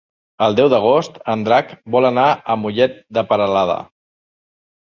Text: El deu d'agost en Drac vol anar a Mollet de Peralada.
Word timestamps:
El 0.45 0.55
deu 0.59 0.69
d'agost 0.73 1.19
en 1.33 1.43
Drac 1.49 1.75
vol 1.97 2.09
anar 2.11 2.25
a 2.31 2.57
Mollet 2.63 2.99
de 3.19 3.27
Peralada. 3.35 3.79